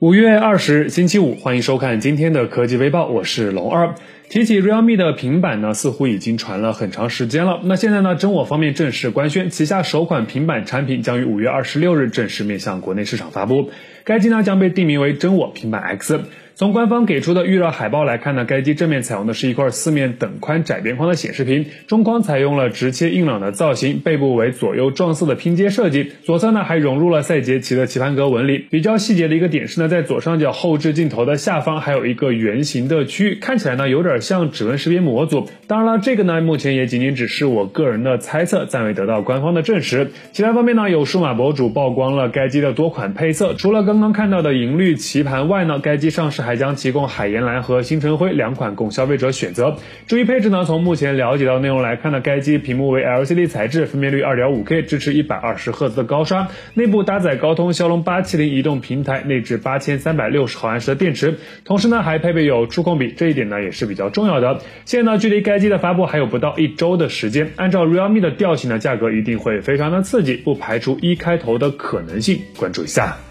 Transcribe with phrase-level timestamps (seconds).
[0.00, 3.96] 五月二十日，星期五，欢迎收看今天的科技微报，我是龙二。
[4.30, 7.60] 提起 Realme 的平板呢，似乎已经传了很长时间了。
[7.64, 13.68] 那现在呢，真我方面正式官宣，旗下首款平板产品将于五月二十六日正式面向国内市场发布。
[14.04, 16.22] 该机呢将被定名为真我平板 X。
[16.60, 28.58] 从官方给出的预热海报来看呢，该机正面采用的是一块四面等宽窄边框的显示屏，中框采用了直切硬朗的造型，背部为左右撞色的拼接设计，左侧呢还融入了赛捷奇的棋盘格纹理。
[28.70, 35.48] 比较细节的一个点是呢，在左上角后置镜头的下方还有一个圆形的区域，看起来呢有点像指纹识别模组。
[35.66, 40.10] 当然了，这个呢目前也仅仅只是我个人的猜测，暂未得到官方的证实。
[40.32, 49.76] 其他方面呢，有数码博主曝光了该机的多款配色，除了刚刚看到的银绿棋盘外呢，该机上市还还将提供海盐蓝和星辰灰两款供消费者选择。
[50.08, 64.58] 至于配置呢，从目前了解到内容来看呢，该机屏幕为 LCD 材质，分辨率 2.5K，支持120赫兹的高刷，内部搭载高通骁龙870移动平台，内置8360毫安时的电池，同时呢还配备有触控笔，这一点呢也是比较重要的。
[64.86, 73.29] 现在呢距离该机的发布还有不到一周的时间，按照 Realme 的调性呢，价格一定会非常的刺激，不排除一开头的可能性，关注一下。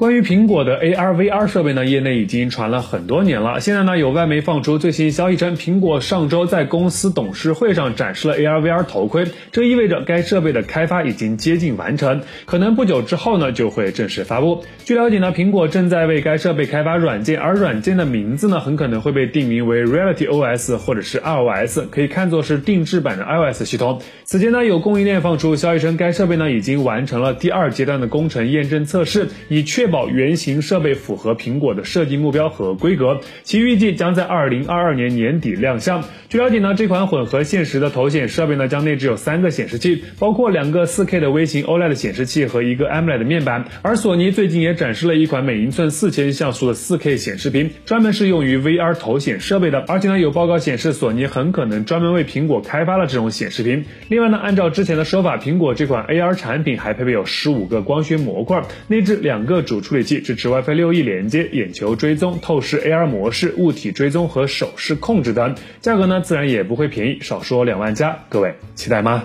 [0.00, 3.60] 关于苹果的 AR VR 设备呢，业内已经传了很多年了。
[3.60, 14.64] 现在呢，有外媒放出最新消息称，苹果上周在公司董事会上展示了 AR VR 头盔，这意味着该设备的开发已经接近完成，可能不久之后呢就会正式发布。
[14.86, 24.00] 据了解呢，苹果正在为该设备开发软件，而软件的名字呢很可能会被定名为 Reality OS 或者是 iOS，可以看作是定制版的 iOS 系统。
[24.24, 36.04] 此前呢，有供应链放出消息称，该设备呢已经完成了第二阶段的工程验证测试，以确保原型设备符合苹果的设计目标和规格，其预计将在二零二二年年底亮相。
[36.28, 43.64] 据了解呢，这款混合现实的头显设备呢将内置有三个显示器，包括两个四 K 的微型 OLED 显示器和一个 AMOLED 面板。
[43.82, 49.84] 而索尼最近也展示了一款每英寸四千像素的四 K 显示屏，专门是用于 VR 头显设备的。
[49.88, 53.84] 而且呢，有报告显示，索尼很可能专门为苹果开发了这种显示屏。
[54.08, 60.20] 另外呢，按照之前的说法，苹果这款 AR 产品还配备有十五个光学模块，内置两个主处理器。
[60.20, 69.24] 支持 WiFi 六 E 连接、眼球追踪、透视 AR 模式、物体追踪和手势控制等，价格呢自然也不会便宜，少说两万加，各位期待吗？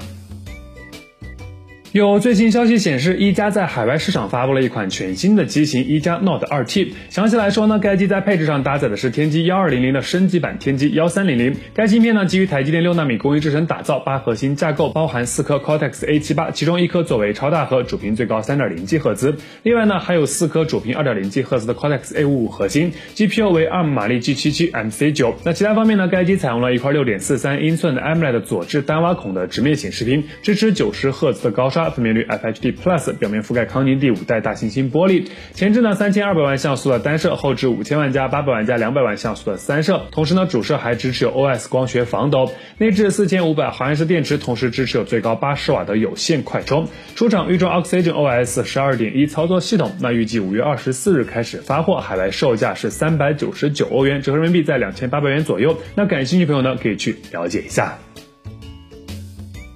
[1.95, 6.93] 有最新消息显示，一加在海外市场发布了一款全新的机型一加 Note 二 T。
[7.09, 11.55] 详细来说呢，该机在配置上搭载的是天玑幺二零零的升级版天玑幺三零零。
[11.73, 19.37] 该芯片呢基于台积电六纳米工艺制成打造，八核心架构，包含四颗 Cortex A 七八，其中一颗作为超大核，主频最高三点零 G 赫兹。
[19.63, 25.33] 另外呢还有四颗主频二点零 G 赫兹的 Cortex A 五五核心，GPU 为 ARM 马力 G 七七 MC 九。
[25.45, 32.75] 那其他方面呢，该机采用了一块六点四三英寸的 AMOLED 左置单挖孔的直面显示屏，支持九十赫兹的高刷，分辨率 FHD。
[32.75, 46.87] Plus 表面覆盖康宁第五代大猩猩玻璃，前置呢三千二百万像素的单摄，后置五千万加八百万加两百万像素的三摄，同时呢主摄还支持有 OS 光学防抖，内置四千五百毫安时电池，同时支持有最高八十瓦的有线快充。
[47.15, 55.77] 出厂预装 Oxygen OS 十二点一操作系统，那预计五月二十四日开始发货，海外售价是三百九十九欧元，折合人民币在两千八百元左右。
[55.95, 57.97] 那感兴趣朋友呢可以去了解一下。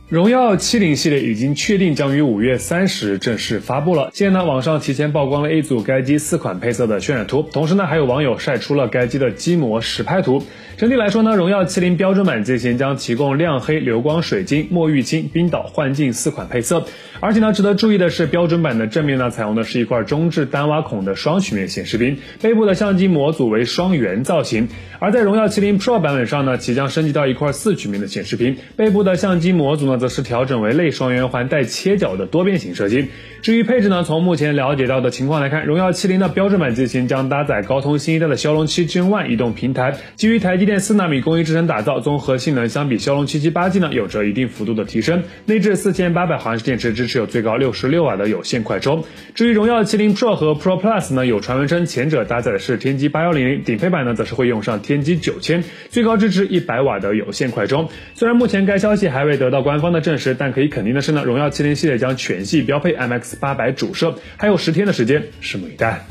[0.10, 4.10] 荣耀七零系列已经确定将于五月三十日正式发布了。
[4.12, 10.42] 现在呢，网上提前曝光了一组该机四款配色的渲染图，同时呢，还有网友晒出了该机的机模实拍图。
[10.78, 16.86] 整体来说呢，荣耀七零标准版机型将提供亮黑、流光水晶、墨玉青、冰岛幻境四款配色。
[17.20, 24.70] 而且呢，值得注意的是，标准版的正面呢，采用的是一块中置单挖孔的双曲面显示屏，背部的相机模组为双圆造型。
[24.98, 33.10] 而在荣耀七零 Pro 版本上呢，即将升级到一块四曲面的显示屏，背部的相机模组呢，则是调整为类双圆环带切角的多边形设计。
[33.42, 45.24] 至于配置呢，从目前了解到的情况来看，荣耀七零的标准版机型将搭载高通新一代的骁龙七 Gen One 移动平台，基于台积电四纳米工艺制成打造，综合性能相比骁龙七七八 G 呢，有着一定幅度的提升。
[45.46, 49.04] 内置四千八百毫安时电池，支持有最高六十六瓦的有线快充。
[49.34, 57.88] 至于荣耀麒麟 Pro 和 Pro Plus 呢，有传闻称前者搭载的是天玑八幺零零，顶配版呢则是会用上天玑九千，最高支持一百瓦的有线快充。
[58.16, 66.06] 虽然目前该消息还未得到官方的证实，但可以肯定的是呢，荣耀麒麟系列将全系标配 MX 八百主摄，还有十天的时间，拭目以待。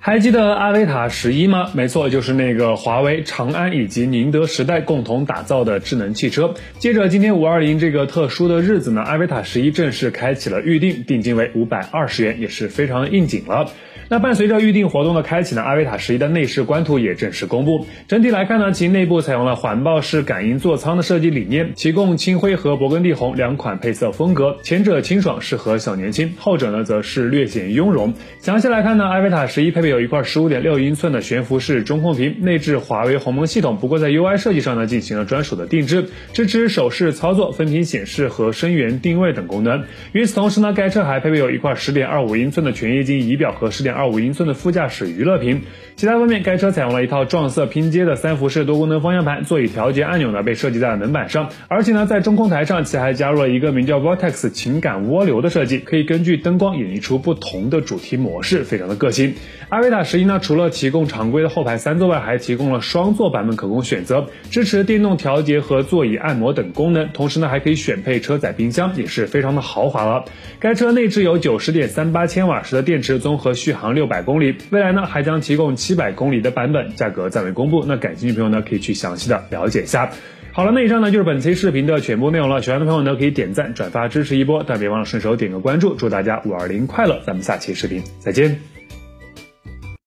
[0.00, 1.70] 还记得阿维塔十一吗？
[1.74, 6.54] 没错，就是那个华为、长安以及宁德时代共同打造的智能汽车。
[6.78, 13.72] 接着今天五二零这个特殊的日子呢，阿维塔十一正式开启了预定，定金为五百二十元，也是非常应景了。
[14.10, 17.86] 那伴随着预定活动的开启呢，阿维塔十一的内饰官图也正式公布。
[18.06, 28.14] 整体来看呢，其内部采用了环抱式感应座舱的设计理念，提供青灰和勃艮第红两款配色风格，前者清爽适合小年轻，后者呢则是略显雍容。
[28.40, 39.84] 详细来看呢，阿维塔十一配备有一块十五点六英寸的悬浮式中控屏，内置华为鸿蒙系统，不过在 UI 设计上呢进行了专属的定制，支持手势操作、分屏显示和声源定位等功能。
[40.12, 45.62] 与此同时呢，该车还配备有一块十点二五英寸的全液晶仪表和十点二五英寸的副驾驶娱乐屏。
[45.96, 59.34] 其他方面，该车采用了一套撞色拼接的三辐式多功能方向盘，座椅调节按钮呢被设计在了门板上，而且呢在中控台上其还加入了一个名叫 Vortex 情感涡流的设计，可以根据灯光演绎出不同的主题模式，非常的个性。
[59.78, 70.24] 阿维塔十一呢除了提供常规的后排三座外，还提供了双座版本可供选择，支持电动调节和座椅按摩等功能，同时呢还可以选配车载冰箱，也是非常的豪华了。
[70.58, 75.76] 该车内置有九十点三八千瓦时的电池，综合续航六百公里，未来呢还将提供。
[75.76, 77.84] 七百公里的版本，价格暂未公布。
[77.86, 80.10] 那感兴趣的朋友呢，可以去详细的了解一下。
[80.50, 82.60] 好了，那以上呢就是本期视频的全部内容了。
[82.62, 85.94] 喜欢的朋友呢，可以点赞、转发支持一波，但别忘了顺手点个关注。
[85.94, 87.22] 祝大家五二零快乐！
[87.24, 88.77] 咱们下期视频再见。